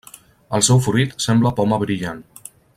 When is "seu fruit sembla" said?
0.67-1.53